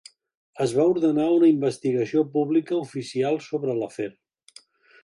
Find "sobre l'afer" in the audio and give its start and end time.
3.51-4.11